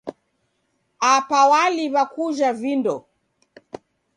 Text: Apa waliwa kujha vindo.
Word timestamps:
Apa 1.15 1.39
waliwa 1.51 2.03
kujha 2.13 2.49
vindo. 2.61 2.95